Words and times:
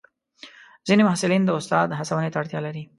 ځینې 0.87 1.01
محصلین 1.05 1.41
د 1.45 1.49
استاد 1.59 1.87
هڅونې 1.99 2.29
ته 2.31 2.37
اړتیا 2.41 2.59
لري. 2.65 2.83